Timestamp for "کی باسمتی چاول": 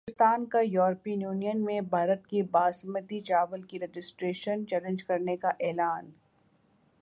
2.27-3.61